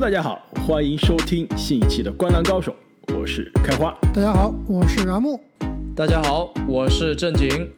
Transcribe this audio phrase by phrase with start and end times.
[0.00, 2.74] 大家好，欢迎收听新一期的《灌篮高手》，
[3.18, 3.94] 我是开花。
[4.14, 5.38] 大家好，我是阿木。
[5.94, 7.70] 大家好，我是正经。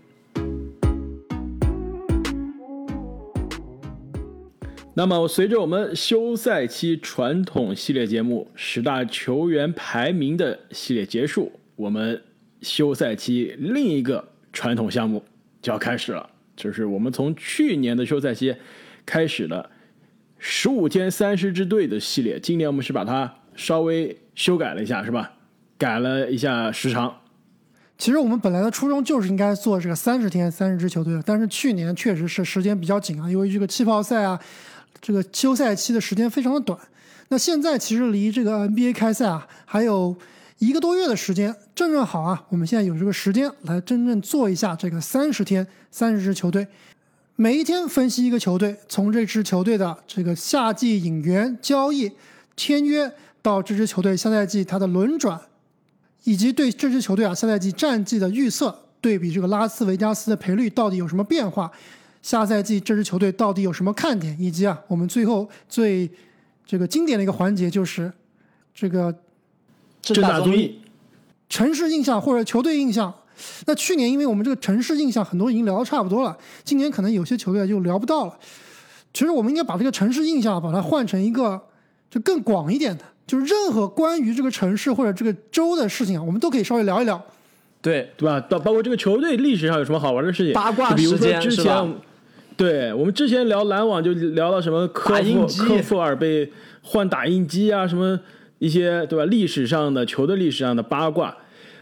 [4.95, 12.23] 那么，随着我们休赛期传统系列节目十大球员排名的系列结束，我们
[12.61, 15.25] 休赛期另一个传统项目
[15.61, 18.55] 就要开始了，就是我们从去年的休赛期
[19.05, 19.69] 开始的
[20.45, 22.39] 十五天三十支队的系列。
[22.41, 25.31] 今年我们是把它稍微修改了一下，是吧？
[25.79, 27.17] 改了一下时长。
[27.97, 34.41] 其实我们本来的初衷就是应该做这个三十天三十支球队的，但是去年确实是时间比较紧啊，因为这个气泡赛啊。
[35.01, 36.79] 这个休赛期的时间非常的短，
[37.29, 40.17] 那现在其实离这个 NBA 开赛啊还有
[40.59, 46.69] 一个多月的时间，正正好啊，我们现在有这个时间来真正做一下这个三十天三十支球队，
[47.43, 52.09] 每一天分析一个球队，从这支球队的这个夏季引援、交易、
[52.57, 53.13] 签约
[53.43, 55.41] 到这支球队下赛季它的轮转，
[56.23, 61.69] 以及对这支球队啊下赛季战绩的预测，对比这个拉斯维加斯的赔率到底有什么变化。
[62.23, 64.37] 下赛季这支球队到底有什么看点？
[64.41, 66.09] 以及啊，我们最后最
[66.65, 68.13] 这个经典的一个环节就是
[68.73, 69.13] 这个
[70.01, 70.81] 正大综艺
[71.49, 73.13] 城市印象或者球队印象。
[73.67, 78.37] 那去年因为我们这个城市印象很多已经聊的差不多了，今年可能有些球队就聊不到了。
[79.13, 81.61] 其实我们应该把这个城市印象把它换成一个
[82.11, 87.23] 就更广一点的，就是任何关于这个城市或者这个州的事情啊，我们都可以稍微聊一聊。
[87.81, 88.41] 对对吧？
[88.41, 90.53] 到包括这个球队历史上有什么好玩的事情？
[90.53, 91.87] 八卦时间是吧？
[92.57, 98.21] 对我们之前聊篮网就聊到什么科夫科夫尔被换打印机啊，什么
[98.61, 99.25] 一些对吧？
[99.25, 101.37] 历史上的球队历史上的八卦，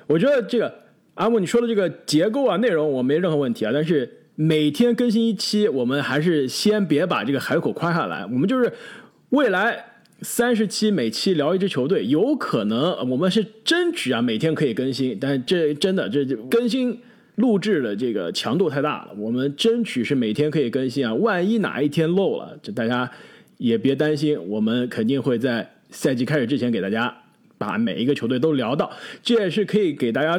[0.06, 0.72] 我觉得这个
[1.20, 8.24] 阿木你说的这个结构啊内容我没任何问题啊，但是每天更新一期，我们还是先别把这个海口夸下来。
[8.24, 8.72] 我们就是
[9.28, 9.84] 未来
[10.22, 16.98] 三十期每期聊一支球队，有可能我们是争取啊每天可以更新，但这真的这更新。
[17.36, 21.14] 录制的这个强度太大了，我们争取是每天可以更新啊。
[21.14, 23.10] 万一哪一天漏了，这大家
[23.56, 27.14] 也别担心，我们肯定会在赛季开始之前给大家
[27.56, 28.90] 把每一个球队都聊到。
[29.22, 30.38] 这也是可以给大家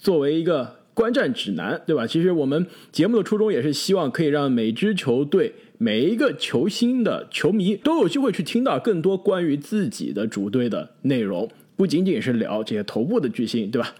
[0.00, 2.06] 作为一个观战指南，对吧？
[2.06, 13.94] 其实我们节目的初衷也是希望可以让每支球队每一个球星的球迷都有机会去听到更多关于自己的主队的内容，不仅仅是聊这些头部的巨星，对吧？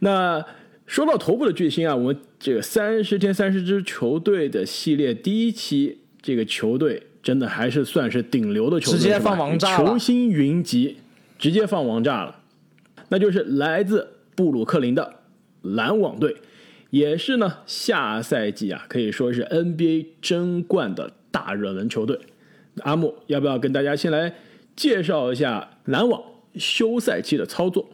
[0.00, 0.44] 那。
[0.84, 10.98] 说到头部的巨星啊，我们这个三十天三十支球队的系列第一期，这个球队真的还是算是顶流的球队，直接放王炸球星云集，
[11.38, 12.40] 直接放王炸了。
[13.08, 15.14] 那就是来自布鲁克林的
[15.62, 16.36] 篮网队，
[16.90, 22.18] 也是呢下赛季啊可以说是 NBA 争冠的大热门球队。
[22.82, 24.34] 阿木要不要跟大家先来
[24.74, 26.22] 介绍一下篮网
[26.56, 27.86] 休赛期的操作？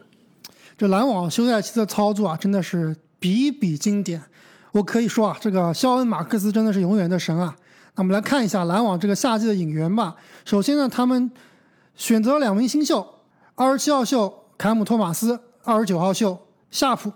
[0.77, 4.21] 这篮网休赛期的操作啊，真的是比比经典。
[4.71, 7.55] 我可以说啊，这个肖恩·马克思真的是永远的神啊。
[7.95, 10.15] 那我们来看一下篮网这个夏季的引援吧。
[10.45, 11.29] 首先呢，他们
[11.95, 13.05] 选择了两名新秀：
[13.55, 17.11] 二十七号秀凯姆·托马斯，二十九号秀夏普。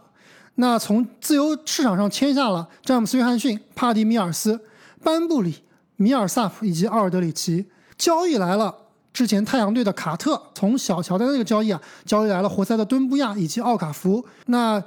[0.55, 4.59] 那从自由市场上签下了詹姆斯·约翰逊、帕蒂·米尔斯、
[5.03, 5.63] 班布里、
[5.95, 7.65] 米尔萨普以及奥尔德里奇。
[7.97, 8.75] 交易来了。
[9.13, 14.25] 之前太阳队的卡特从小乔丹那个交易啊，交易来了活塞的敦布亚以及奥卡福。
[14.47, 14.83] 那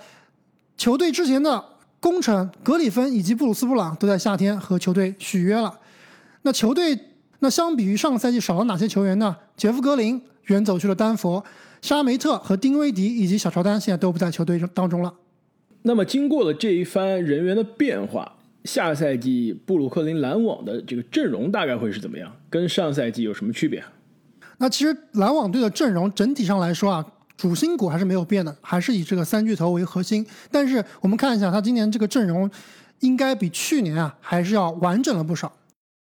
[0.77, 1.65] 球队之前的
[2.01, 5.79] 功臣格里芬以及布鲁斯布朗都在夏天和球队续约了。
[6.43, 6.99] 那球队
[7.39, 9.37] 那相比于上个赛季少了哪些球员呢？
[9.57, 11.45] 杰夫格林远走去了丹佛，
[11.81, 15.15] 沙梅特和丁威迪以及小乔丹现在都不在球队当中了。
[15.87, 18.31] 那么经过了这一番人员的变化，
[18.65, 22.31] 下赛季布鲁克林篮网的这个阵容大概会是怎么样？
[22.51, 23.81] 跟上赛季有什么区别？
[24.59, 30.27] 那其实篮网队的阵容整体上来说啊，主心骨还是没有变的，还是以这个三巨头为核心。
[30.51, 32.51] 但是我们看一下他今年这个阵容，
[32.99, 35.53] 应该比去年啊还是要完整了不少，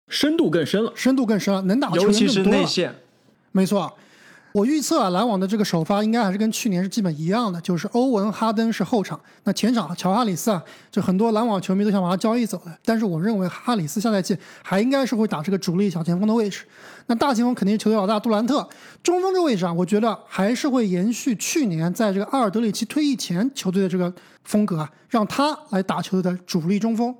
[0.10, 2.25] 深度更深了，深度更深了，能打的球员更多。
[2.25, 2.94] 尤其是内线，
[3.54, 3.94] 没错。
[4.53, 10.62] 我预测啊，篮网的这个首发应该还是跟去年是基本一样的，就是欧文、哈登是后场，那前场乔哈里斯啊，
[10.92, 12.77] 就很多篮网球迷都想把他交易走的。
[12.83, 16.63] 但是我认为哈里斯下赛季还应该是会打这个主力小前锋的位置。
[17.07, 18.68] 那大前锋肯定是球队老大杜兰特，
[19.01, 24.13] 中锋这个位置啊，我觉得还是会延续去年在这个阿尔德里奇退役前球队的这个
[24.44, 27.15] 风格啊，让他来打球队的主力中锋。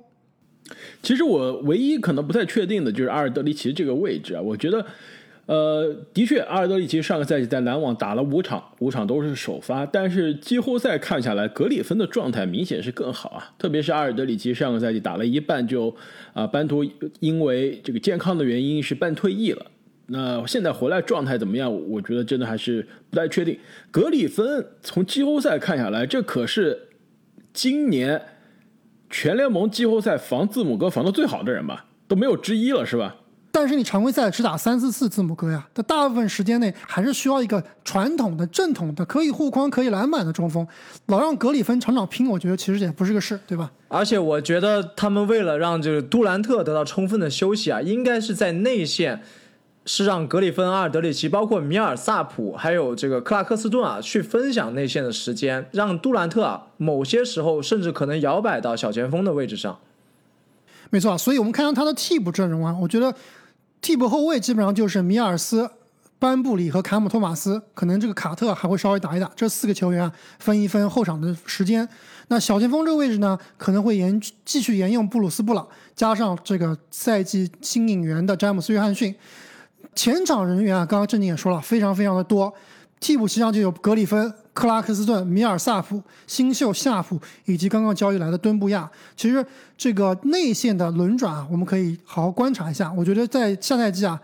[1.02, 4.84] 其实我唯一可能不太确定的就是阿尔德里奇这个位置啊，我觉得。
[5.46, 9.84] 呃，的确，阿尔德里奇上个赛季在篮网打了五场，五场都是首发。
[9.84, 13.52] 但是季后赛看下来，格里芬的状态明显是更好啊。
[13.58, 15.94] 特别是阿尔德里奇上个赛季打了一半就
[16.32, 16.84] 啊，班图
[17.18, 19.66] 因为这个健康的原因是半退役了。
[20.06, 21.72] 那现在回来状态怎么样？
[21.90, 23.58] 我觉得真的还是不太确定。
[23.90, 26.88] 格里芬从季后赛看下来，这可是
[27.52, 28.22] 今年
[29.10, 33.16] 全联盟季后赛防字母哥防的最好的人吧，都没有之一了，是吧？
[33.54, 40.66] 但是你常规赛只打三四次字母哥呀，他大部分时间内还是需要一个传统的、正统的、可以护框、可以篮板的中锋。
[41.08, 43.70] 老让格里芬场场拼，我觉得其实也不是个事，对吧？
[43.88, 49.22] 而且我觉得他们为了让这个杜兰特得到充分的休息啊，应该是在内线
[49.84, 59.78] 是让格里芬、阿尔德里奇、包括米尔萨普还有这个克拉克斯顿啊去分享内线的时间，让杜兰特啊某些时候甚至可能摇摆到小前锋的位置上。
[60.88, 63.14] 没错，所以我们看到他的替补阵容啊，我觉得。
[63.82, 65.68] 替补后卫基本上就是米尔斯、
[66.20, 69.28] 班布里和卡姆托马斯，可能这个卡特还会稍微打一打。
[69.34, 71.86] 这四个球员啊，分一分后场的时间。
[72.28, 79.12] 那小前锋这个位置呢，可能会沿继续沿用布鲁斯布朗，加上这个赛季新引援的詹姆斯约翰逊。
[79.96, 82.54] 前场人员啊，刚刚郑宁也说了，非常非常的多。
[83.00, 84.32] 替补席上就有格里芬。
[84.54, 89.44] 克拉克斯顿、米尔萨普、新秀夏普以及刚刚交易来的敦布亚，其实
[89.78, 92.92] 这个内线的轮转啊，我们可以好好观察一下。
[92.92, 94.20] 我觉得在下赛季啊，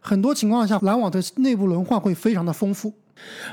[0.00, 2.92] 很多情况下篮网的内部轮换会非常的丰富。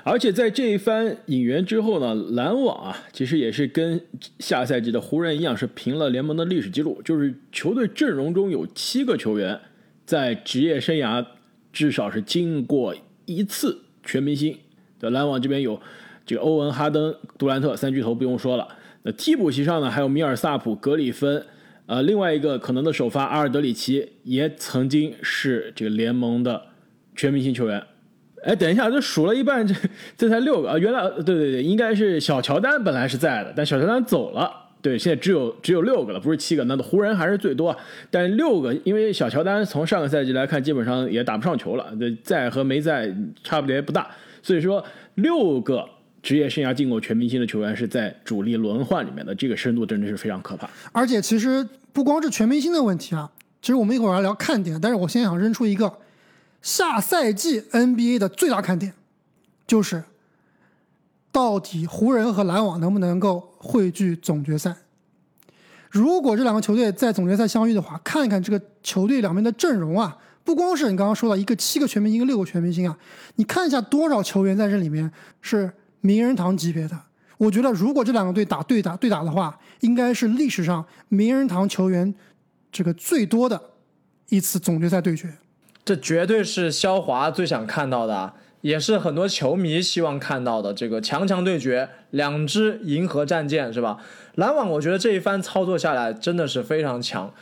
[0.04, 4.00] 而且在这一番引援之后呢，篮网啊，其实也是跟
[4.38, 9.60] 下赛季的湖人一样，是平了联盟的历史记录，就是球队阵容中有七个球员
[10.06, 11.26] 在职业生涯
[11.74, 12.96] 至少是经过
[13.26, 14.56] 一次全明星。
[15.00, 15.82] 对，篮网这边有。
[16.26, 18.68] 这个欧文、哈登、杜兰特三巨头不用说了，
[19.04, 21.44] 那替补席上呢还有米尔萨普、格里芬，
[21.88, 26.62] 呃，另外一个可能的首发阿尔德里奇也曾经是这个联盟的
[27.16, 27.84] 全明星球员。
[28.44, 29.76] 哎，等一下，这数了一半，这
[30.18, 30.78] 这才六个啊！
[30.78, 34.52] 原来对对对，应该是小乔丹本来是在的，但小乔丹走了，
[34.82, 36.64] 对，现在只有只有六个了，不是七个。
[36.64, 37.76] 那湖人还是最多，
[38.10, 44.10] 但六个，因为小乔丹从上个赛季来看，基本上也打不上球了，在和没在差别不大，
[44.42, 44.84] 所以说
[45.16, 45.88] 六个。
[46.24, 50.70] 职业生涯进过全明星的球员是在主力轮换里面的，这个深度真的是非常可怕。
[50.92, 55.92] 而且其实不光是全明星的问题啊，其实我们一会儿要聊看点，但是我先想扔出一个
[56.62, 58.94] 下赛季 NBA 的最大看点，
[59.66, 60.04] 就是
[61.32, 64.76] 到底湖人和篮网能不能够汇聚总决赛？
[65.90, 72.96] 如果这两个球队在总决赛相遇的话，看一看这个球队两边的阵容啊，不光是你刚刚说的一个七个全明星，一个六个全明星啊，
[73.38, 75.72] 你看一下多少球员在这里面是。
[76.02, 77.00] 名人堂级别的，
[77.38, 82.14] 我觉得如果这两个队打对打对打的话，应该是历史上名人堂球员
[82.72, 83.62] 这个最多的
[84.30, 85.34] 一次总决赛对决。
[85.86, 93.98] 这绝对是肖华最想看到的，也是很多球迷希望看到的这个强强对决，两支银河战舰是吧？
[94.36, 97.34] 篮网，我觉得这一番操作下来真的是非常强。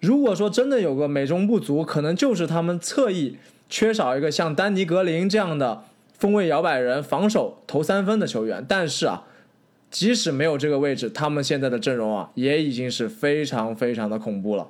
[0.00, 3.36] 如果说真的有个美中不足，可能就是他们侧翼
[3.68, 5.84] 缺少一个像丹尼格林这样的。
[6.20, 9.24] 锋位摇摆人，防守投三分的球员，但是啊，
[9.90, 14.68] 即使没有这个位置，他们现在的阵容啊，也已经是非常非常的恐怖了。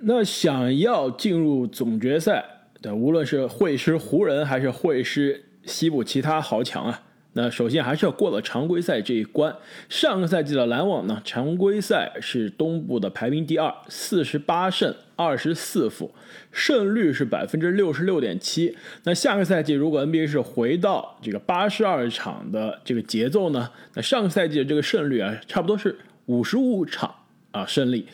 [0.00, 2.44] 那想要进入总决赛，
[2.80, 7.02] 对，无论是会师湖人，还是会师西部其他豪强啊。
[7.34, 9.54] 那首先还是要过了常规赛这一关。
[9.88, 16.10] 上个赛季的篮网呢，常规赛是东部的排名第二，四十八胜二十四负，
[16.50, 18.76] 胜率是百分之六十六点七。
[19.04, 27.14] 那下个赛季如果 NBA 是回到这个八十二场的这个节奏呢，那上个赛季的这个胜率啊，差不多是五十五场
[27.52, 28.06] 啊胜利。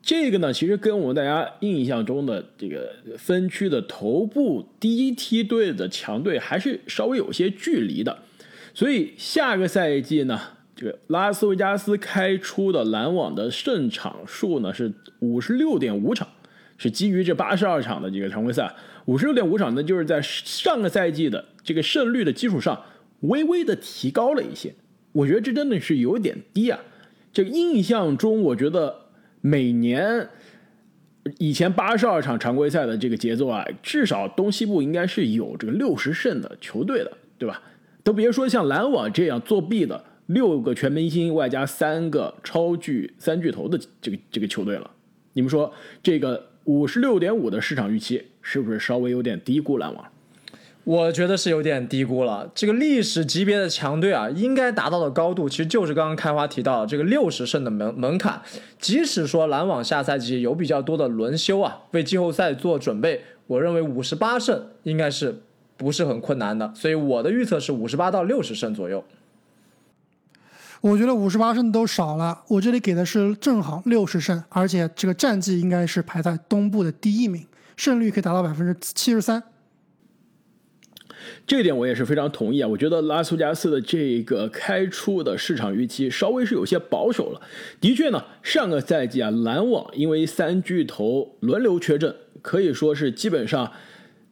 [0.00, 8.18] 这个呢，其实跟我们大家印象中的这个分区的头部第一梯队的强队还是稍微有些距离的。
[8.72, 10.40] 所以下个赛季呢，
[10.78, 16.28] 这个拉斯维加斯开出的篮网的胜场数呢是五十六点五场，
[16.76, 18.72] 是基于这八十二场的这个常规赛，
[19.06, 22.80] 五十六点五场呢就是在上个赛季的这个胜率的基础上
[23.22, 24.72] 微微的提高了一些。
[25.10, 26.78] 我觉得这真的是有点低啊。
[27.32, 29.06] 这个印象中，我觉得
[29.40, 30.28] 每年
[31.38, 37.60] 以前八十二场常规赛的这个节奏啊，至少东西部应该是有这个六十胜的球队的，对吧？
[38.04, 44.90] 都别说像篮网这样作弊的六个全明星外加三个超巨三巨头的这个这个球队了，
[45.32, 50.04] 你们说这个五十六点五的市场预期是不是稍微有点低估篮网？
[50.84, 52.50] 我觉得是有点低估了。
[52.54, 58.40] 这个历史级别的强队啊，应该达到的高度其实就是刚刚开花提到这个六十胜的门门槛。
[58.78, 65.42] 即使说篮网下赛季有比较多的轮休啊，为季后赛做准备，我认为五十八胜应该是。
[65.78, 69.04] 不是很困难的，所以我的预测是五十八到六十胜左右。
[70.80, 77.44] 我觉得五十八胜都少了，我这里给的是正好六十胜，而且这个战绩应该是排在东部的第一名。
[77.76, 79.42] 胜率可以达到百分之七十三。
[81.46, 82.68] 这点我也是非常同意啊！
[82.68, 87.40] 我觉得拉斯加斯的这个开出的市场预期稍微是有些保守了。
[87.80, 93.72] 的确呢，上个赛季啊，篮网因为三巨头轮流缺阵，可以说是基本上，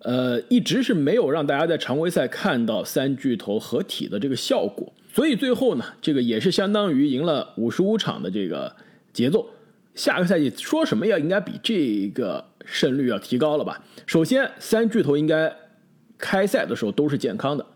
[0.01, 4.93] 呃，一直是没有让大家在常规赛看到三巨头合体的这个效果。
[5.17, 8.77] 所以最后呢，这个也是相当于赢了五十五场的这个
[9.13, 9.49] 节奏。
[9.97, 13.83] 下个赛季说什么也应该比这个胜率要提高了吧？
[14.07, 15.53] 首先，三巨头应该。
[16.19, 17.67] 开赛的时候都是健康的，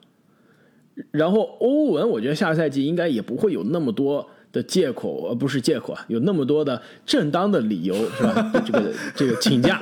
[1.11, 8.51] 然后欧文，我觉得下个赛季应该也不会有那么多的借口，而，不是借口啊，有那么多的正当的理由，是吧？
[8.65, 9.79] 这个这个请假，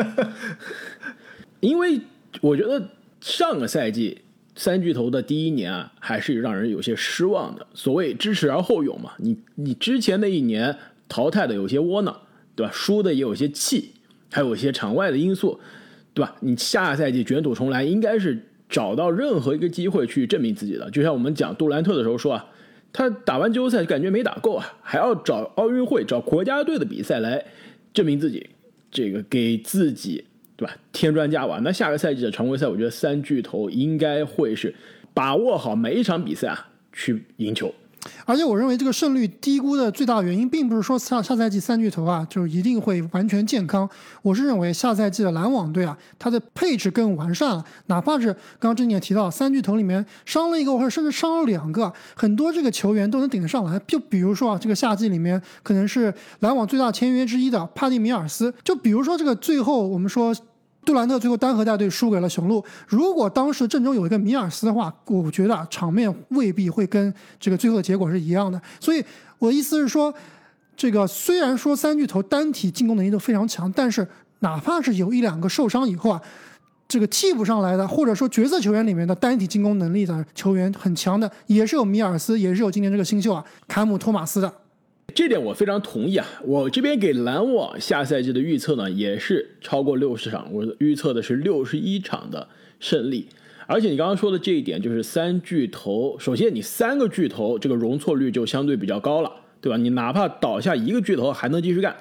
[1.61, 2.01] 因为
[2.41, 2.85] 我觉得
[3.21, 4.23] 上个赛季
[4.59, 7.67] 三巨头的第一年啊，还是让人有些失望的。
[7.73, 10.77] 所谓知耻而后勇嘛，你你之前那一年
[11.09, 12.15] 淘汰的有些窝囊，
[12.55, 12.73] 对吧？
[12.75, 13.93] 输的也有些气，
[14.31, 15.59] 还有一些场外的因素。
[16.15, 16.35] 对吧？
[16.41, 18.37] 你下赛季卷土重来，应该是
[18.69, 20.91] 找到任何一个机会去证明自己的。
[20.91, 22.45] 就像我们讲杜兰特的时候说啊，
[22.93, 27.45] 他打完季后赛感觉没打够啊，还要找奥运会、找国家队的比赛来
[27.95, 28.51] 证明自己，
[28.91, 30.25] 这个给自己
[30.59, 31.59] 对吧添砖加瓦。
[31.61, 34.75] 那下个赛季的常规赛，我觉得三巨头应该会是
[35.15, 37.73] 把握好每一场比赛啊，去赢球。
[38.25, 43.89] 而且我认为这个胜率低估的最大原因，并不是说下下赛季三巨头啊就一定会完全健康。
[44.23, 47.65] 我是认为下赛季的篮网队啊，它的配置更完善了。
[47.87, 53.81] 哪怕是刚刚郑也提到，三巨头里面伤了一个或者甚至伤了两个，很多这个球员都能顶得上来。
[53.87, 58.53] 就比如说啊，这个夏季里面可能是篮网最大签约之一的帕蒂米尔斯。
[58.63, 60.35] 就比如说这个最后我们说。
[60.89, 62.65] 杜兰特最后单核带队输给了雄鹿。
[62.87, 68.59] 如果当时阵中有一个米尔斯的话，我觉得场面未必会跟这个最后的结果是一样的。
[68.81, 69.05] 所以
[69.39, 70.13] 我的意思是说，
[70.75, 76.23] 这个虽然说三巨头单体进攻能力都非常强，但是哪怕是有一两个受伤以后啊，
[76.89, 84.51] 这个替补上来的，或者说角色球员里面的单体进攻能力的球员很强的，也是有米尔斯，也是有今年这个新秀啊坎姆托马斯的。
[85.15, 86.27] 这点我非常同意啊！
[86.45, 92.47] 我这边给篮网下赛季的预测呢，也是超过六十场，我预测的是六十一场的
[92.79, 93.27] 胜利。
[93.67, 99.77] 而且你刚刚说的这一点，就是三巨头，首先你三个巨头这个容错率就相对比较高了，对吧？
[99.77, 101.97] 你哪怕倒下一个巨头还能继续干，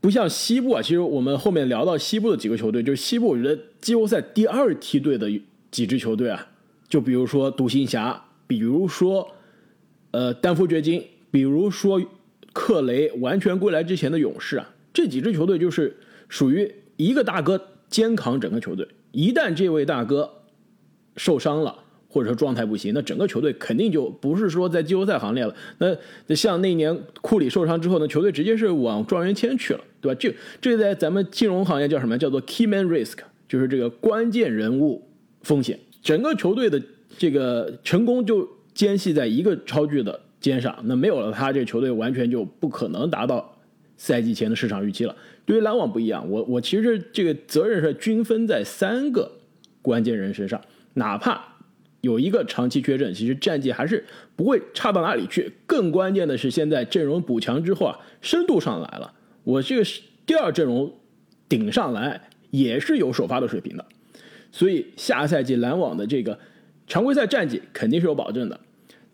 [0.00, 0.82] 不像西部啊。
[0.82, 5.30] 其实我们后面聊到西部的几个球队，就是西部，我觉得季后赛第二梯队的
[5.70, 6.46] 几支球队啊，
[6.88, 9.26] 就比如说独行侠，比如说
[10.10, 11.02] 呃丹佛掘金。
[11.36, 12.00] 比如说，
[12.54, 15.94] 克雷完全归来之前的勇士啊，这几支球队就是
[16.30, 18.88] 属于一个大哥肩扛整个球队。
[19.12, 20.30] 一旦这位大哥
[21.18, 21.76] 受伤了，
[22.08, 25.54] 或者说状态不行，那整个球队肯定就不是说在季后赛行列了。
[25.76, 30.18] 那像那年库里受伤之后呢，球队直接是往状元签去了，对吧？
[30.18, 32.16] 这这在咱们金融行业叫什么？
[32.16, 35.06] 叫做 key man risk，就是这个关键人物
[35.42, 35.78] 风险。
[36.00, 36.82] 整个球队的
[37.18, 40.18] 这个成功就间系在一个超巨的。
[40.46, 43.58] 肩上，那没有了他，这个球队完全就不可能达到
[43.96, 45.16] 赛季前的市场预期了。
[45.44, 49.28] 对于篮网不一样，我我其实这个责任是均分在三个
[49.82, 50.60] 关键人身上，
[50.94, 51.42] 哪怕
[52.00, 54.04] 有一个长期缺阵，其实战绩还是
[54.36, 55.50] 不会差到哪里去。
[55.66, 59.12] 更关键的是，现在阵容补强之后啊，深度上来了，
[59.42, 59.84] 我这个
[60.24, 60.94] 第二阵容
[61.48, 63.84] 顶上来也是有首发的水平的，
[64.52, 66.38] 所以下赛季篮网的这个
[66.86, 68.60] 常规赛战绩肯定是有保证的。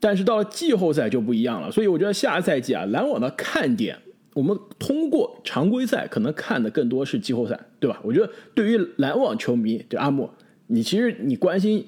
[0.05, 3.97] 但是到了季后赛就不一样了，所以我觉得下赛季啊，篮网的看点，
[4.35, 8.01] 我们通过常规赛可能看的更多是季后赛，对吧？
[8.03, 10.29] 我觉得对于篮网球迷，对阿木，
[10.67, 11.87] 你其实你关心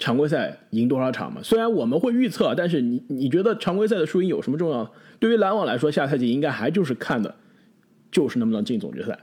[0.00, 1.40] 常规赛赢多少场吗？
[1.44, 4.90] 虽然我们会预测，但是你你觉得常规赛的输赢有什么重要？
[5.20, 7.32] 对于篮网来说，下赛季应该还就是看的，
[8.10, 9.16] 就是能不能进总决赛，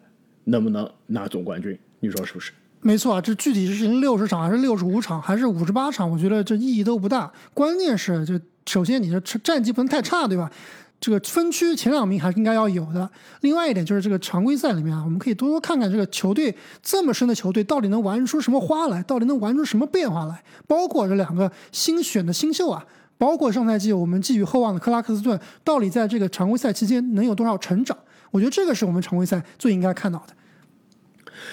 [0.46, 2.54] 能不能拿总冠军，你说是不是？
[2.82, 7.32] 没错啊，这具体是六十场还是六十五场还是五十八场，我觉得这意义都不大。
[7.54, 10.52] 关键是，就首先你的战绩不能太差，对吧？
[11.00, 13.10] 这个分区前两名还是应该要有的。
[13.42, 20.44] 另外一点就是这个常规赛里面啊，我们可以多多看看这个球队这么深的球队到底能玩出什么花来，到底能玩出什么变化来。
[20.68, 22.86] 包括这两个新选的新秀啊，
[23.18, 27.98] 包括上赛季我们寄予厚望的克拉克斯顿，到底在这个常规赛期间能有多少成长？
[28.30, 30.34] 我觉得这个是我们常规赛最应该看到的。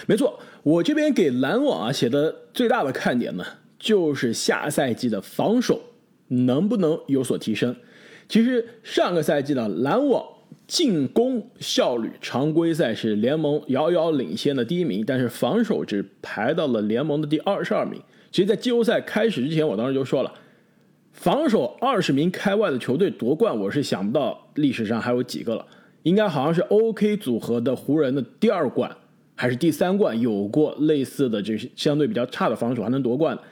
[0.06, 0.38] 没错。
[0.62, 3.44] 我这边给篮网啊写的最大的看点呢，
[3.78, 5.80] 就是下赛季的防守
[6.28, 7.74] 能不能有所提升。
[8.28, 10.22] 其实上个赛季呢，篮网
[10.66, 17.98] 进攻效率常规赛是联盟遥遥领先的第一名，但是防守只排到了联盟的第二十二名。
[18.30, 20.34] 其实，在季后赛开始之前，我当时就说了，
[21.12, 25.64] 防守二十名开外的球队夺冠，我是想不到历史上还有几个了。
[26.02, 28.94] 应该好像是 OK 组合的湖人的第二冠。
[29.38, 33.42] 还是第三冠有过类似的，这相对比较差的防守还能夺冠的。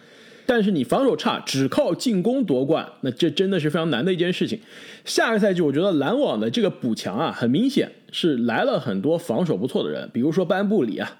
[0.44, 4.58] 但是你防守差，只靠进攻夺冠，那这真的是非常难的一件事情。
[5.04, 11.18] 下个赛季，我觉得篮网的这个补强啊，很明显是来了很多防守不错的人，比如说班布里啊，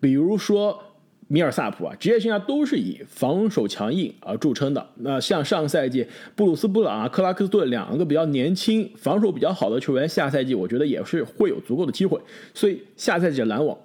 [0.00, 0.82] 比如说
[1.28, 4.86] 米尔萨普啊，职业生涯都是以防守强硬而著称的。
[4.96, 12.18] 那像上个赛季布鲁斯布朗啊、克拉克斯顿两个比较年轻、防守比较好的球员，下赛季我觉得也是会有足够的机会。
[12.54, 13.76] 所以下赛季的篮网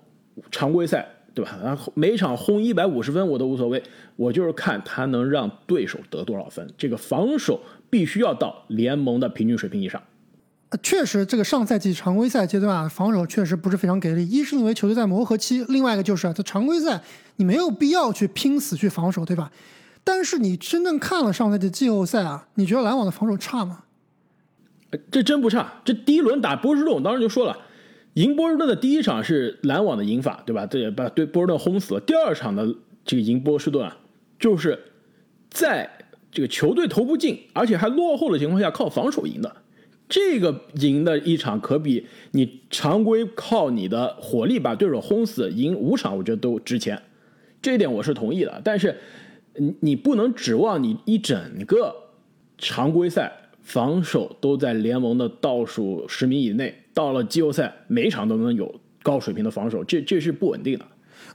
[0.51, 1.07] 常规赛。
[1.33, 1.57] 对吧？
[1.63, 3.81] 然后每场轰一百五十分我都无所谓，
[4.17, 6.69] 我就是看他能让对手得多少分。
[6.77, 10.03] 这个防守必须要到联盟的平均水平以上。
[10.83, 14.27] 确实，这个上赛季常规赛阶段啊，防守确实不是非常给力。
[14.27, 17.01] 一是因为球队在磨合期，另外一个就是在常规赛
[17.37, 19.49] 你没有必要去拼死去防守，对吧？
[20.03, 23.85] 但是你真正看了上赛季季后赛啊，你觉得篮网的防守差吗？
[25.09, 25.75] 这真不差。
[25.85, 27.57] 这第一轮打波士顿，我当时就说了。
[28.15, 30.65] 赢波士顿的第一场是篮网的赢法，对吧？
[30.65, 31.99] 这也把对波士顿轰死了。
[32.01, 32.75] 第二场的
[33.05, 33.97] 这个赢波士顿啊，
[34.37, 34.77] 就是
[35.49, 35.89] 在
[36.31, 39.55] 这个球队投不进，而且还落后的情况下，靠防守赢的。
[40.09, 47.01] 这个赢的一场可比你常规靠你的火力把对手轰死赢五场，我觉得都值钱。
[47.61, 48.61] 这一点我是同意的。
[48.61, 48.97] 但是
[49.55, 51.95] 你你不能指望你一整个
[52.57, 56.80] 常规赛防守都在联盟的倒数十名以内。
[56.93, 60.85] 到了季后赛，每一场都能有高水平的防守，这这是不稳定的。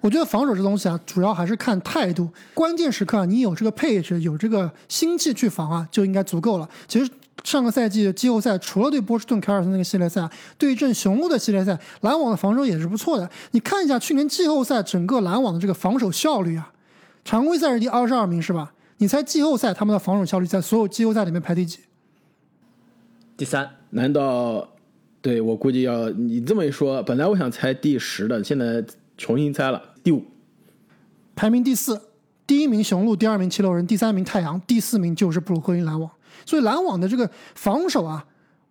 [0.00, 2.28] 我觉得防守这东西啊，主要还是看态度。
[2.52, 6.68] 关键时刻啊你有这个配置，有这个心气去防啊，就应该足够了。
[6.86, 7.10] 其实
[7.44, 13.30] 上个赛季季后赛，除了对波士顿凯尔特那个系列赛，对阵雄鹿的系列赛，篮网的防守也是不错的。
[13.52, 16.72] 你看一下去年季后赛整个篮网的这个防守效率啊，
[17.24, 18.72] 常规赛是第二十二名是吧？
[18.98, 21.80] 你猜季后赛他们的防守效率在所有季后赛里面排第几？
[23.36, 23.70] 第三？
[23.90, 24.68] 难道？
[25.26, 28.80] 对我估计要你这么一说，本来我想猜第十的，现在
[29.18, 30.22] 重新猜了第五，
[31.34, 32.00] 排名第四，
[32.46, 36.08] 第一名雄鹿，第二名七六人，第三名太阳，第四名就是布鲁克林篮网。
[36.44, 38.24] 所以篮网的这个防守啊，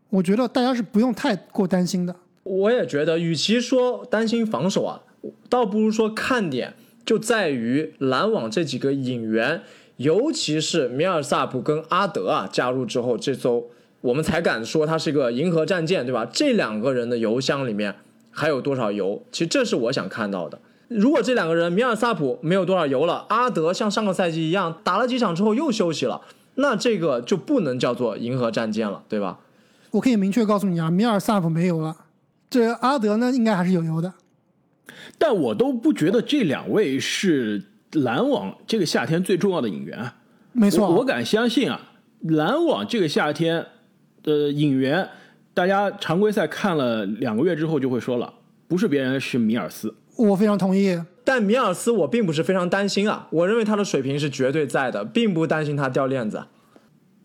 [0.09, 2.15] 我觉得大家是不用太过担心的。
[2.43, 5.01] 我也觉得，与其说担心防守啊，
[5.49, 6.75] 倒不如说看点
[7.05, 9.61] 就在于篮网这几个引援，
[9.97, 13.65] 尤其是米尔萨普跟阿德啊加入之后，这艘。
[14.05, 16.27] 我们才敢说它是一个银河战舰，对吧？
[16.31, 17.95] 这两个人的油箱里面
[18.29, 19.23] 还有多少油？
[19.31, 20.59] 其实这是我想看到的。
[20.89, 26.21] 如果这两个人米尔萨普没有多少油了，阿德像上个赛季一样打了几场之后又休息了，
[26.55, 29.39] 那这个就不能叫做银河战舰了，对吧？
[29.89, 31.95] 我可以明确告诉你啊，米尔萨普没油了，
[32.47, 34.13] 这阿德呢应该还是有油的。
[35.17, 37.63] 但我都不觉得这两位是
[37.93, 40.11] 篮网这个夏天最重要的引援。
[40.51, 41.81] 没错，我敢相信啊，
[42.21, 43.65] 篮网这个夏天。
[44.25, 45.07] 的引援，
[45.53, 48.33] 大家常规赛看了两个月之后就会说了，
[48.67, 49.95] 不是别人是米尔斯。
[50.17, 56.43] 我非常同意，但米尔斯我并不是非常担心啊，我认为他的水平是绝对在的，并不担心他掉链子。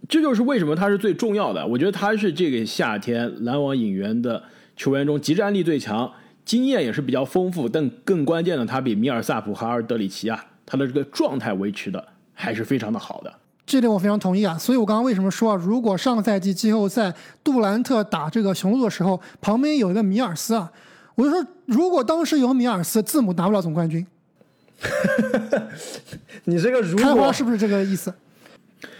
[0.09, 1.67] 这就是为什么他是最重要的。
[1.67, 4.43] 我觉得他是这个夏天篮网引援的
[4.77, 6.13] 球员中集战力最强，
[6.45, 13.33] 经验也是比较丰富，但更关键的，他比米尔萨普、哈尔德里奇啊，他的这个状态维持的还是非常的好的。
[13.71, 20.73] 这点我非常同意啊，所以我刚刚为什么说啊，如果上赛季季后赛杜兰特打这个雄鹿的时候，旁边有一个米尔斯啊，
[21.15, 24.05] 我就说，如果当时有米尔斯，字母拿不了总冠军。
[26.47, 28.13] 你这个如开花是不是这个意思？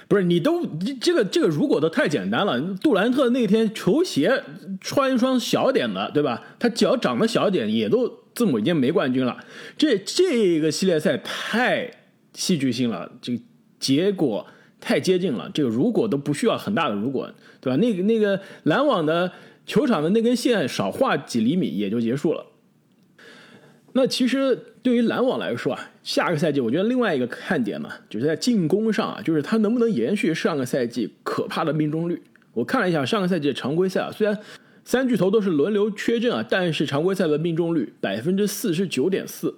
[0.07, 0.65] 不是，你都
[1.01, 2.61] 这个这个如果都太简单了。
[2.81, 4.45] 杜兰特那天球鞋
[4.81, 6.41] 穿一双小点的，对吧？
[6.61, 9.37] 他脚长得小点，也都字母已经没冠军了。
[9.77, 11.91] 这这个系列赛太
[12.35, 13.43] 戏剧性了，这个
[13.81, 14.47] 结果。
[14.81, 17.77] 太接近了，这个如果都不需要很大的如果，对吧？
[17.77, 19.31] 那个那个篮网的
[19.67, 22.47] 球场的那根线少画几厘米也就结束了。
[23.93, 32.23] 那其实对于篮网来说啊，下个赛季我觉得另外一个看点呢，就是在进攻上啊，就是他能不能延续上个赛季可怕的命中率。
[32.55, 34.39] 我看了一下上个赛季的常规赛啊，虽然
[34.85, 39.57] 三巨头都是轮流缺阵啊，但是常规赛的命中率百分之四十九点四，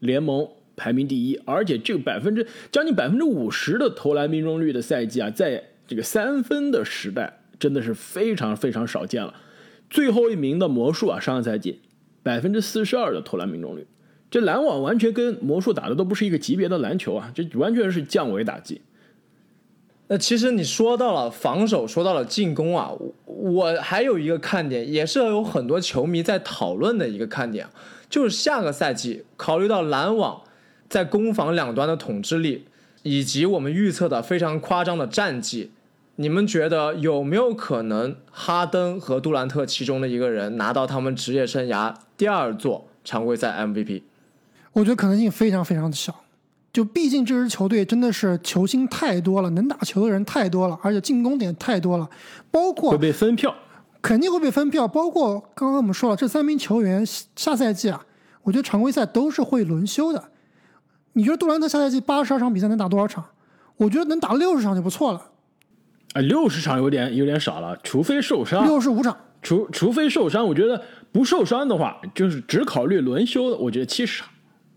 [0.00, 0.48] 联盟。
[0.76, 9.34] 排名第一，而且这个百分之将近百分之五十的投篮命中率的赛季啊，在这个三分的时代，真的是非常非常少见了。
[9.90, 11.80] 最后一名的魔术啊，上个赛季
[12.22, 13.86] 百分之四十二的投篮命中率，
[14.30, 18.80] 这篮网完全跟魔术打的都不是一个级别的篮球啊，这完全是降维打击。
[20.08, 22.90] 那其实你说到了防守，说到了进攻啊，
[23.24, 27.66] 我还有一个看点，也是有很多球迷在讨论的一个看点，
[28.10, 30.42] 就是下个赛季考虑到篮网。
[30.94, 32.66] 在攻防两端的统治力，
[33.02, 35.72] 以及我们预测的非常夸张的战绩，
[36.14, 44.02] 你们觉得有没有可能哈登和杜兰特其中的一个人拿到他们职业生涯第二座常规赛 MVP？
[44.72, 46.14] 我觉得可能性非常非常的小。
[46.72, 52.08] 就毕竟这支球队真的是球星太多了，能打球的人太多了，而且进攻点太多了，
[52.52, 53.52] 包括会被分票，
[54.00, 54.86] 肯定会被分票。
[54.86, 57.04] 包括刚刚我们说了，这三名球员
[57.34, 58.06] 下赛季啊，
[58.44, 60.22] 我觉得常规赛都是会轮休的。
[61.14, 63.24] 你觉得杜兰特下赛季八十二场比赛能打多少场？
[63.76, 65.20] 我觉得能打六十场就不错了。
[66.12, 68.64] 啊，六十场有点有点少了，除非受伤。
[68.64, 74.28] 六十五场，除除非受伤，我觉得不受伤的话，就是只考虑轮休的，我觉得七十场。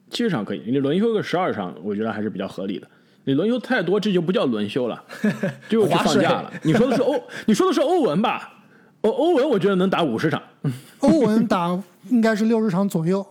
[0.10, 2.88] 七十场可以，你轮休个十二场，我觉得还是比较合理的。
[3.26, 5.04] 你轮休太多，这就不叫轮休了，
[5.67, 6.52] 就去放假了。
[6.63, 8.54] 你说的是欧，你说的是欧文吧？
[9.02, 10.41] 欧欧文，我觉得能打五十场。
[11.00, 11.78] 欧文打
[12.10, 13.26] 应该是六十场左右。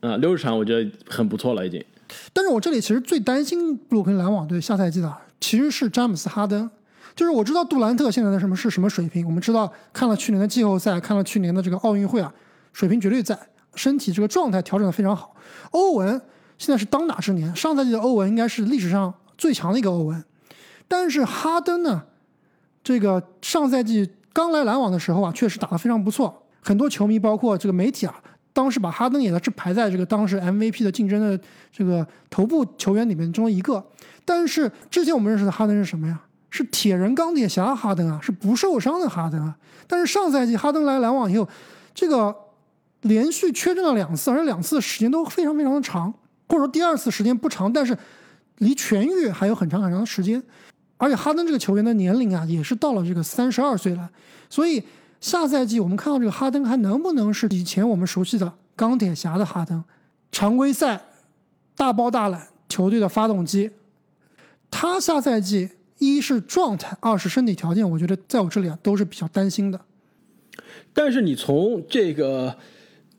[0.00, 1.84] 嗯，六十场我觉得很不错了，已经。
[2.32, 6.70] 但是我这里其实最担心布鲁克林篮网队下赛季的其实是詹姆斯哈登。
[7.14, 12.32] 就是我知道杜兰特现在的什么是什么水平，我们知道看了去年的季后赛，看了去年的这个奥运会啊，
[12.72, 13.38] 水平绝对在。
[13.74, 15.36] 身体这个状态调整的非常好，
[15.72, 16.18] 欧文
[16.56, 20.24] 现在是当打之年，上赛季的欧文应该是历史上最强的一个欧文，
[20.88, 22.04] 但是哈登呢，
[22.82, 28.14] 这个上赛季刚来篮网的时候啊，确实打得非常不错，很多球迷包括这个媒体啊，
[28.56, 31.38] 当时把哈登也是排在这个当时 MVP 的竞争的
[31.70, 33.84] 这个头部球员里面中一个，
[34.24, 36.18] 但是之前我们认识的哈登是什么呀？
[36.48, 39.54] 是铁人钢铁侠哈登啊，是不受伤的哈登啊，
[39.86, 41.46] 但是上赛季哈登来篮网以后，
[41.94, 42.34] 这个。
[43.02, 46.12] 连续缺阵了两次，而且两次时间都非常非常的长，
[46.48, 47.96] 或者说第二次时间不长，但是
[48.58, 50.42] 离痊愈还有很长很长的时间。
[50.96, 54.10] 而且哈登这个球员的年龄啊，也是到了这个三十二岁了，
[54.50, 54.82] 所以
[55.26, 59.82] 下赛季我们看到这个哈登还能不能是以前我们熟悉的钢铁侠的哈登？
[60.30, 61.02] 常规赛
[61.76, 63.72] 大包大揽，球队的发动机。
[64.70, 69.80] 他下赛季一是状态，二是身体条件，我觉得在我这里啊都是比较担心的。
[70.92, 72.56] 但是你从这个。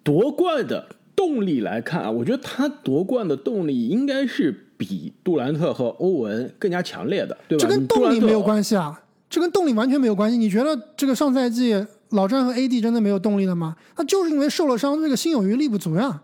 [0.03, 7.67] 夺冠的动力来看啊，我觉得他夺冠的动力应该是比杜兰特和欧文更加强烈的，对吧？
[7.67, 10.37] 这跟动力没有关系啊，这跟动力完全没有关系。
[10.37, 13.75] 你觉得这个上赛季老詹和 AD 真的没有动力了吗？
[13.97, 16.21] 那就是因为受了伤，这个心有余力不足呀。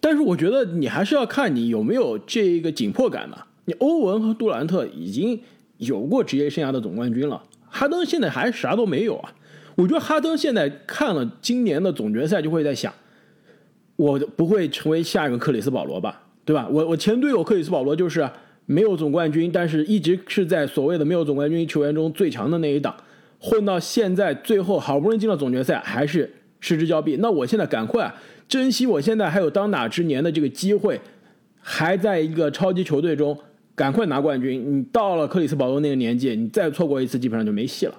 [0.00, 3.36] 但是我觉得你还是要看你有没有这个紧迫感的。
[3.64, 5.40] 你欧文和杜兰特已经
[5.78, 9.32] 有过职业生涯的总冠军了，哈登现在还啥都没有啊。
[9.74, 12.92] 我觉得哈登现在看了今年的总决赛，就会在想，
[13.96, 16.66] 我不会成为下一个克里斯保罗吧，对吧？
[16.70, 18.28] 我我前队友克里斯保罗就是
[18.66, 22.96] 没有总冠军，但是一直是在所谓的没有总冠军球员中最强的那一档，
[23.38, 27.16] 混到现在最后好不容易进了总决赛，还是失之交臂。
[27.20, 28.12] 那我现在赶快
[28.48, 31.00] 珍惜我现在还有当打之年的这个机会，
[31.60, 33.38] 还在一个超级球队中，
[33.74, 34.78] 赶快拿冠军。
[34.78, 37.94] 你到了克里斯保罗那个年纪，你再错过一次，基本上就没戏了。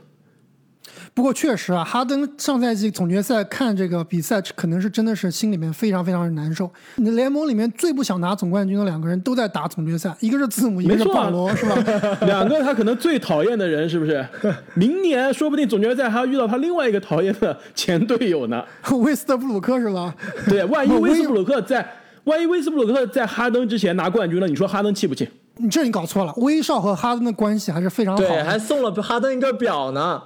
[1.19, 6.71] 不过确实啊，哈登上赛季总决赛看这个比赛，可能是真的是心里面非常非常的难受。
[6.95, 11.75] 你的联盟里面最不想拿总冠军的两个人都在打总决赛，一个是字母，一个是保罗，是吧？
[12.25, 14.25] 两个他可能最讨厌的人，是不是？
[14.75, 18.63] 明年说不定总决赛还要遇到他另外一个讨厌的前队友呢。
[19.03, 20.15] 威斯特布鲁克是吧？
[20.47, 21.85] 对，万一威斯布鲁克在，
[22.23, 25.27] 万一威斯布鲁克在哈登之前拿冠军了，你说哈登气不气？
[25.57, 30.21] 你这你搞错了，威少和哈登的关系还是非常好，对，还送了哈登一个表呢。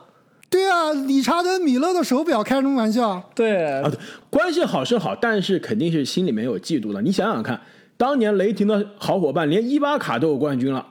[0.53, 3.27] 对啊，理查德米勒的手表，开什么玩笑？
[3.33, 3.91] 对啊，
[4.29, 7.01] 关系好是好，但是肯定是心里面有嫉妒的。
[7.01, 7.59] 你想想看，
[7.97, 10.85] 当年雷霆的好伙伴连伊巴卡都有冠军了，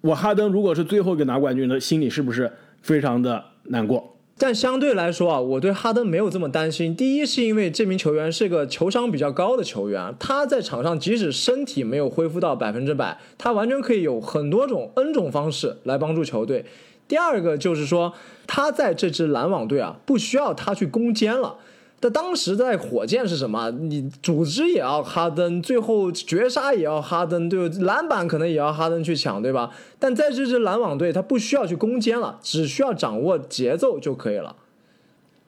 [0.00, 4.16] 我哈登如果是最后一个拿冠军的，心里是不是非常的难过？
[4.38, 6.96] 但相对来说啊，我对哈登没有这么担心。
[6.96, 16.64] 第一是因为这名球员是个球商比较高的球员，他在场上即使身体没有恢复到百分之百，他完全可以有很多种 N 种方式来帮助球队。
[17.06, 18.12] 第二个就是说，
[18.46, 21.56] 他在这支篮网队啊，不需要他去攻坚了。
[22.00, 23.70] 但当时在火箭是什么？
[23.70, 27.76] 你组织也要哈登，最后绝杀也要哈登，对吧？
[27.80, 29.70] 篮板可能也要哈登去抢，对吧？
[29.98, 34.56] 但在这支篮网队，他不需要去攻坚了，只需要掌握节奏就可以了。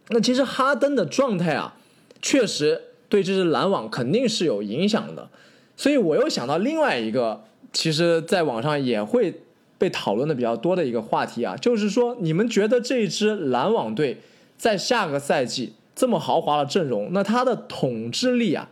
[0.09, 1.77] 那其实哈登的状态啊，
[2.23, 5.29] 确实对这支篮网肯定是有影响的。
[5.77, 9.43] 所以我又想到另外一个，其实在网上也会。
[9.79, 14.19] 被讨论的比较多的一个话题啊，就是说，你们觉得这支篮网队
[14.57, 18.71] 在下个赛季这么豪华的阵容，那他的统治力啊，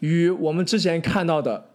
[0.00, 1.66] 与我们之前看到的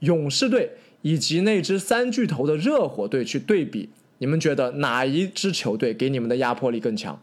[0.00, 7.20] 勇士队以及那支三巨头的热火队去对比，你们觉得哪一支球队给你们的压迫力更强？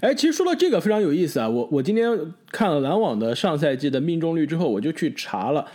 [0.00, 2.18] 哎，其实说到这个非常有意思啊，我我今天
[2.50, 5.66] 看了篮网的上赛季的命中率之后，我就去查了。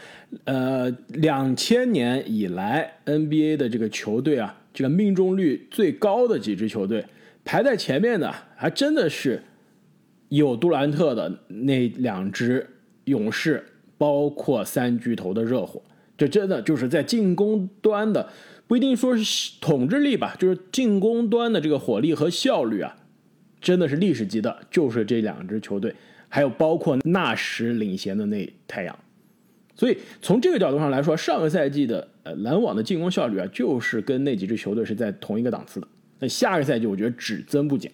[0.44, 7.06] 呃，两千年以来 NBA 的这个球队啊，这个命中率最高的几支球队，
[7.46, 9.42] 排在前面的还真的是
[10.30, 12.68] 有杜兰特的那两支
[13.06, 13.64] 勇士，
[13.98, 15.82] 包括三巨头的热火，
[16.18, 18.28] 这真的就是在进攻端的
[18.68, 22.98] 不一定说是统治力吧，就是进攻端的这个火力和效率啊，
[23.66, 25.92] 真的是历史级的，就是这两支球队，
[26.30, 28.96] 还有包括纳什领衔的那太阳。
[29.76, 35.88] 所以从这个角度上来说，上个赛季的呃篮网的进攻效率啊，就是跟那几支球队是在同一个档次的。
[36.20, 37.92] 那下个赛季我觉得只增不减。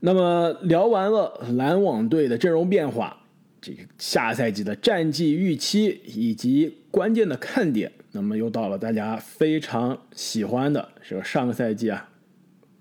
[0.00, 3.16] 那么聊完了篮网队的阵容变化，
[3.60, 12.08] 这个下赛季的战绩预期以及关键的看点，那么又到了大家非常喜欢的这个上个赛季啊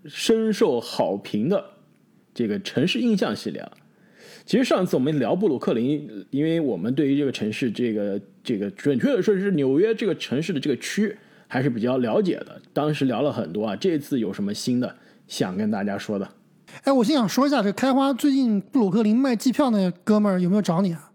[0.06, 1.64] 深受好评的
[2.34, 3.72] 这个城市印象系列啊。
[4.46, 11.16] 其实上次我们聊布鲁克林，因为我们对于这个城市，这个这个准确的说是纽约这个城市的这个区
[11.48, 12.60] 还是比较了解的。
[12.74, 14.96] 当时聊了很多啊，这次有什么新的
[15.28, 16.28] 想跟大家说的？
[16.84, 21.12] 哎，我先想说一下，这开花最近布鲁克林卖机票那哥们儿有没有找你啊？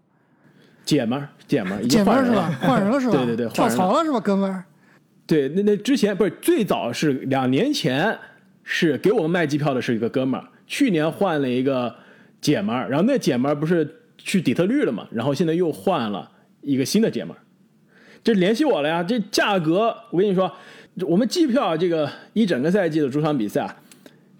[0.85, 2.49] 姐们儿，姐们儿，姐们儿是吧？
[2.61, 3.13] 换人了是吧？
[3.17, 4.63] 对对对，跳槽了是吧，哥们儿？
[5.25, 8.17] 对，那那之前不是最早是两年前
[8.63, 11.95] 是给我们卖机票的是一个哥们儿，去年换了一个。
[12.39, 15.07] 姐们儿，然后那姐们儿不是去底特律了嘛？
[15.11, 17.39] 然后现在又换了一个新的姐们儿，
[18.23, 19.01] 这联系我了呀。
[19.01, 20.49] 这价格，我跟你说，
[21.07, 23.75] 我们机票这个一整个赛季的主场比赛啊，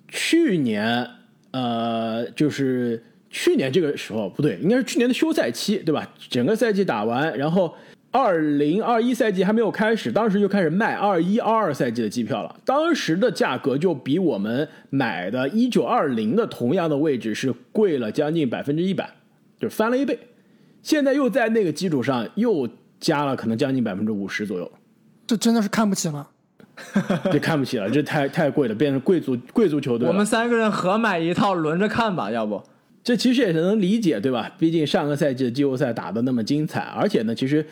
[0.08, 1.06] 去年
[1.50, 6.08] 呃就是去年这个时候不对，应该是去年的休赛期对吧？
[6.30, 7.76] 整个赛季打完，然后。
[8.18, 12.60] 二零二一赛季还没有开始，当时就开始卖二一二二赛季的机票了。
[12.66, 19.08] 当时的价格就比我们买的一九二零的同样的位置是贵了将近百分之一百，
[19.60, 20.18] 就翻了一倍。
[20.82, 22.68] 现在又在那个基础上又
[23.00, 24.72] 加了可能将近百分之五十左右，
[25.28, 26.28] 这真的是看不起了，
[27.32, 30.08] 这看不起了，这太太贵了，变成贵族贵族球队。
[30.08, 32.64] 我们三个人合买一套，轮着看吧，要不？
[33.04, 34.52] 这其实也是能理解，对吧？
[34.58, 37.64] 毕竟上个赛季的季后赛打得那么精彩，而且呢，其实。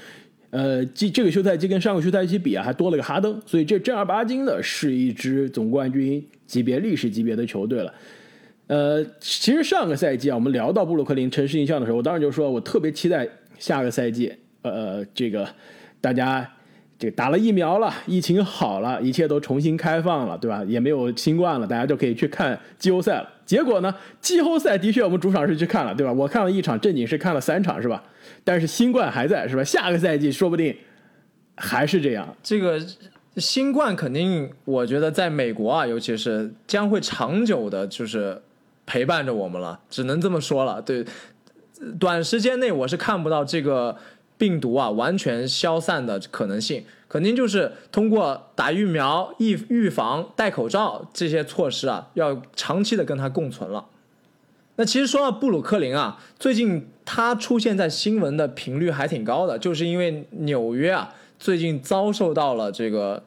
[0.56, 7.94] 呃，这这个休赛期跟上个休赛期比啊，还多了个哈登，所以这正儿八经的是一支总冠军级别、历史级别的球队了。
[8.68, 13.28] 呃，其实上个赛季啊，我们聊到布鲁克林城市印象的时候，我当时就说我特别期待
[13.60, 15.46] 下个赛季，呃，这个
[16.00, 16.50] 大家。
[17.12, 20.64] 打了疫苗了，疫情好了，一切都重新开放了，对吧？
[20.66, 23.30] 也没有新冠了，大家就可以去看季后赛了。
[23.46, 26.12] 结果呢，季后赛的确我们主场是去看了，对吧？
[26.12, 28.04] 我看了一场，正经是看了三场，是吧？
[28.44, 29.64] 但是新冠还在，是吧？
[29.64, 30.76] 下个赛季说不定
[31.56, 32.36] 还是这样。
[32.42, 32.80] 这个
[33.38, 38.42] 新冠肯定，我觉得在美国啊，尤其是将会长久的，就是
[38.86, 40.82] 陪伴着我们了，只能这么说了。
[40.82, 41.06] 对，
[42.00, 43.98] 短时间内我是看不到这个。
[44.38, 53.86] 病毒啊，完全消散的可能性，肯定就是通过打疫苗、预预防、戴口罩这些措施啊，要长期的跟它共存了。
[54.76, 63.24] 那其实说到布鲁克林啊，最近它出现在新闻的频率还挺高的，就是因为纽约啊，最近遭受到了这个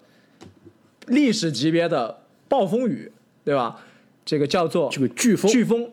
[1.06, 2.18] 历史级别的
[2.48, 3.10] 暴风雨，
[3.44, 3.80] 对吧？
[4.26, 5.90] 这个叫做这个飓风，飓风。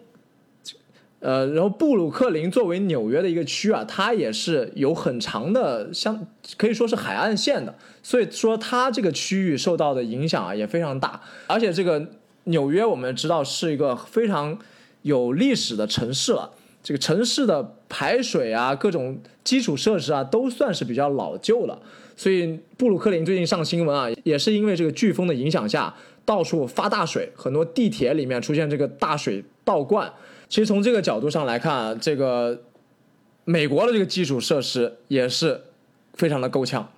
[1.25, 6.23] 呃，然后布鲁克林作为纽约的一个区啊，它也是有很长的，相
[6.55, 11.19] 可以说是海岸线的，所以说它这个区域受到的影响啊也非常大。
[11.47, 12.07] 而且这个
[12.43, 14.55] 纽约我们知道是一个非常
[15.01, 16.51] 有历史的城市了，
[16.83, 21.79] 这个城市的排水啊，各种基础设施啊都算是比较老旧了。
[22.15, 25.91] 所以布鲁克林最近上新闻啊，也是因为这个飓风的影响下，
[26.23, 30.13] 到处发大水，很多地铁里面出现这个大水倒灌。
[30.47, 32.63] 其实从这个角度上来看，这个
[33.43, 35.61] 美国的这个基础设施也是
[36.13, 36.89] 非常的够呛。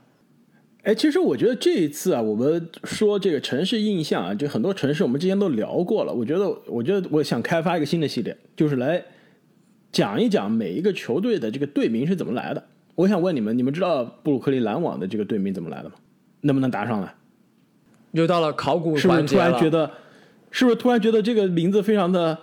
[0.84, 6.14] 哎，其实我觉得这一次啊，我们说这个城市印象啊，就很多城市我们之前都聊过了。
[6.14, 9.04] 我觉得，我觉得我想开发一个新的系列，就是来
[9.92, 12.64] 讲一讲每一个球队的这个队名是怎么来的。
[12.96, 15.96] 我想问你们，你们知道布鲁克林篮网的这个队名怎么来的吗？
[16.42, 17.14] 能不能答上来？
[18.12, 19.18] 又到了考古环节了。
[19.18, 19.92] 是不是突然觉得？
[20.50, 22.38] 是不是突然觉得这个名字非常的？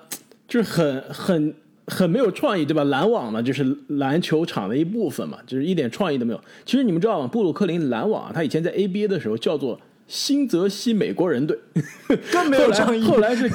[0.46, 1.54] 就是很很
[1.86, 2.84] 很没有创意，对吧？
[2.84, 6.40] 篮网嘛，就是篮球场的一部分嘛，就是一点创意都没有。
[6.64, 7.26] 其实你们知道吗？
[7.26, 11.58] 布鲁克林篮网，他以前在 ABA 的时候叫做新泽西美国人队，
[12.32, 13.02] 更没有创意。
[13.02, 13.48] 后来是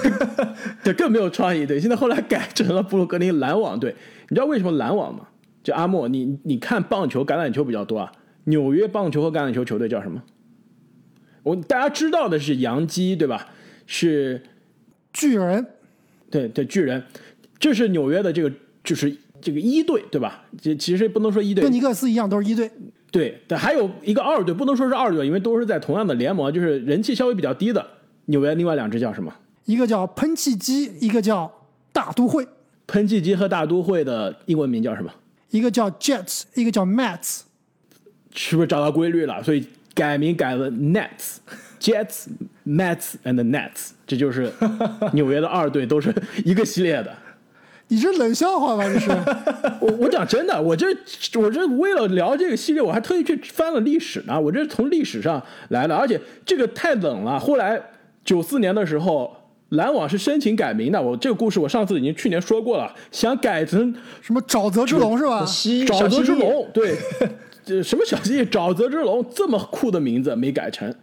[0.83, 1.79] 对更没有创意，对。
[1.79, 3.95] 现在后来改成了布鲁克林篮网队。
[4.29, 5.27] 你知道为什么篮网吗？
[5.63, 8.11] 就阿莫，你你看棒球、橄榄球比较多啊。
[8.45, 10.23] 纽约棒球和橄榄球球队叫什么？
[11.43, 13.47] 我大家知道的是洋基，对吧？
[13.85, 14.43] 是
[15.13, 15.65] 巨人。
[16.29, 17.03] 对对，巨人，
[17.59, 18.51] 这是纽约的这个，
[18.83, 20.43] 就是这个一队，对吧？
[20.61, 22.69] 这其实不能说一队，跟尼克斯一样都是一队。
[23.11, 27.85] 对，但还有一个二队，不能说是二队，因为都是在同样的联盟，就是人气稍微比较低的
[28.25, 28.53] 纽约。
[28.53, 29.33] 另外两支叫什么？
[29.65, 31.51] 一个叫喷气机，一个叫
[31.91, 32.47] 大都会。
[32.85, 35.11] 喷气机和大都会的英文名叫什么？
[35.49, 37.41] 一个叫 Jets，一个叫 Mets，
[38.35, 39.41] 是不是找到规律了？
[39.41, 39.65] 所以
[39.95, 40.69] 改名改了
[41.79, 42.27] Nets，Jets、
[42.65, 44.51] Mets and Nets，这就是
[45.13, 46.13] 纽约的二队都是
[46.45, 47.11] 一个系列的。
[47.87, 48.83] 你这冷笑话吧？
[48.83, 49.09] 这是
[49.81, 50.87] 我我讲真的，我这
[51.39, 54.39] 我这为了聊这个系列，我还特意去翻了历史呢。
[54.39, 57.39] 我这是从历史上来的，而且这个太冷了。
[57.39, 57.81] 后来
[58.23, 59.35] 九四年的时候，
[59.69, 61.01] 篮网是申请改名的。
[61.01, 65.43] 我这个故事我上次已经去年说过了，想改成什么沼泽之龙是吧？
[65.45, 66.95] 沼泽之龙，对，
[67.65, 68.47] 这什么小蜥蜴？
[68.47, 70.93] 沼泽之龙这么酷的名字没改成，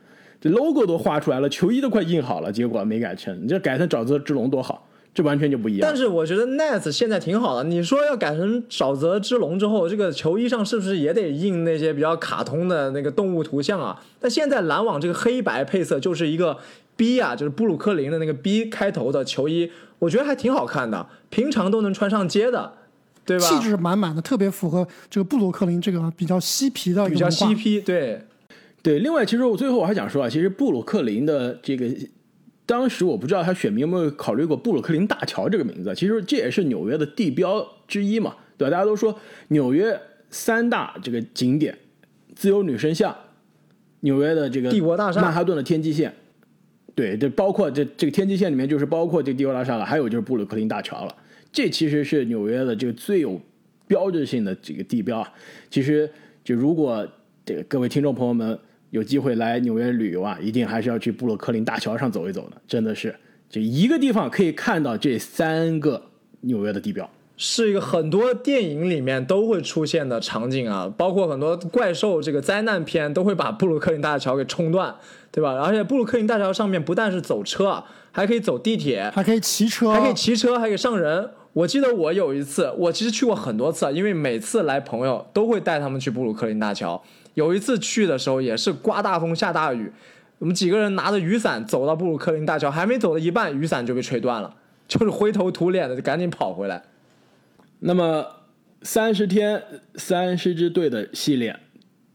[0.49, 3.39] 这 logo 都画出来了，球衣都快印好了，结果没改成。
[3.43, 4.87] 你这改成沼泽之龙多好。
[5.15, 5.81] 这完全就不一样。
[5.81, 7.65] 但是我觉得 Nets 现在挺好的。
[7.65, 13.99] 你说要改成沼泽之龙之后，这个球衣上是不是也得印那些比较卡通的那个动物图像啊？
[14.21, 16.59] 但现在篮网这个黑白配色就是一个
[16.97, 22.75] B 啊，就是布鲁克林的那个 B 开头的球衣，我觉得还挺好看的，平常都能穿上街的，
[23.25, 23.47] 对吧？
[23.47, 28.21] 气质满满的，特别符合这个布鲁克林这个比较嬉皮的比较嬉皮，对
[28.87, 29.01] 对。
[29.01, 31.91] 另外，其实我最后我还想说啊，其实布鲁克林的这个。
[32.69, 38.71] 当时我不知道他选民有没有考虑过布鲁克林大桥这个名字，其实这也是纽约的地标之一嘛，对吧？
[38.73, 39.17] 大家都说
[39.51, 39.97] 纽约
[40.31, 41.79] 三大这个景点：
[42.35, 43.17] 自由女神像、
[44.01, 46.13] 纽约的这个帝国大厦、曼哈顿的天际线。
[46.97, 51.15] 对，这包括这这个天际线里面就是包括这个帝国大厦了，还有就是布鲁克林大桥了。
[51.53, 53.41] 这其实是纽约的这个最有
[53.87, 55.33] 标志性的这个地标啊。
[55.71, 56.11] 其实
[56.43, 57.07] 就如果
[57.45, 58.59] 这个各位听众朋友们。
[58.97, 62.57] 有机会来纽约旅游啊，一定还是要去布鲁克林大桥上走一走的。
[62.67, 63.15] 真的是，
[63.51, 66.03] 这一个地方可以看到这三个
[66.41, 67.07] 纽约的地标，
[67.37, 74.95] 是一个很多电影里面都会出现的场景啊，包括很多怪兽这个灾难片都会把布鲁克林大桥给冲断，
[75.31, 75.53] 对吧？
[75.61, 81.29] 而且布鲁克林大桥上面不但是走车，还可以走地铁，还可以骑车，还可以骑车，还可以上人。
[81.57, 87.03] 我记得我有一次，我其实去过很多次，因为每次来朋友都会带他们去布鲁克林大桥。
[87.33, 89.91] 有一次去的时候也是刮大风下大雨，
[90.39, 94.55] 我们几个人拿着雨伞走到布鲁克林大桥，还没走到一半，雨伞就被吹断了，
[94.87, 96.83] 就是灰头土脸的就赶紧跑回来。
[97.79, 98.27] 那么
[98.83, 99.63] 三十天
[99.95, 101.59] 三十支队的系列，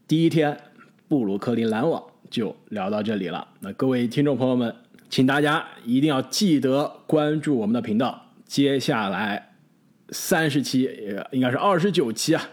[0.08, 0.56] 第一天
[1.08, 3.47] 布鲁克林篮网就聊到这里了。
[3.62, 4.75] 那各位听众朋友们，
[5.10, 9.53] 请大家一定要记得关注我们的频道，接下来
[10.09, 10.89] 三十期
[11.31, 12.49] 应该是二十九期啊。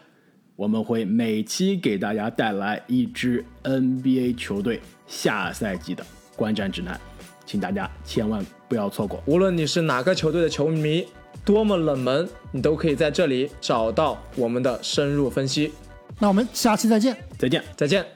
[0.55, 6.07] 我们会每期给大家带来一支 NBA 球队下赛季的
[6.37, 7.01] 观战指南，
[7.45, 9.21] 请大家千万不要错过。
[9.27, 11.05] 无论你是哪个球队的球迷，
[11.45, 15.73] 多么冷门，你都可以在这里找到我们的深入分析。
[16.21, 18.07] 那我们下期再见，再见，再见。